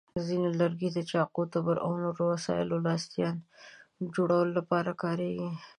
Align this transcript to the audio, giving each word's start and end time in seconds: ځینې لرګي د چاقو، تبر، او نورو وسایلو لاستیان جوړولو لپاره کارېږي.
ځینې 0.27 0.49
لرګي 0.59 0.89
د 0.93 0.99
چاقو، 1.11 1.41
تبر، 1.53 1.75
او 1.85 1.91
نورو 2.03 2.23
وسایلو 2.33 2.77
لاستیان 2.85 3.35
جوړولو 4.15 4.51
لپاره 4.59 4.91
کارېږي. 5.03 5.49